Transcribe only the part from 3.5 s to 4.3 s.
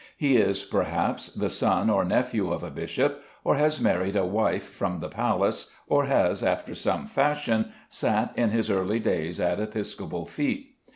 has married a